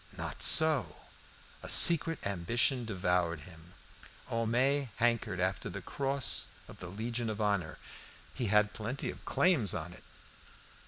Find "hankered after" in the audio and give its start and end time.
4.95-5.69